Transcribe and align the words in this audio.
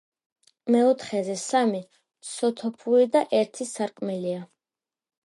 მეოთხეზე 0.75 1.35
სამი 1.41 1.81
სათოფური 2.29 3.05
და 3.17 3.23
ერთი 3.41 3.69
სარკმელია. 3.73 4.41